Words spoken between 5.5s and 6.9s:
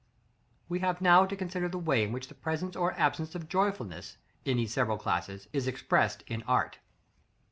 is expressed in art.